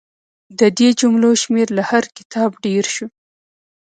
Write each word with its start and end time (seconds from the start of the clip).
د 0.59 0.61
دې 0.77 0.89
جملو 0.99 1.31
شمېر 1.43 1.67
له 1.77 1.83
هر 1.89 2.03
کتاب 2.17 2.49
ډېر 2.65 2.85
شو. 2.95 3.05